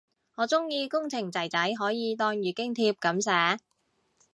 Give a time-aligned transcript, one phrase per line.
[0.33, 3.59] 我鍾意工程仔仔可以當月經帖噉寫